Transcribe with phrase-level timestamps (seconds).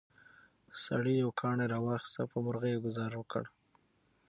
[0.85, 3.43] سړي یو کاڼی راواخیست او په مرغۍ یې ګوزار وکړ.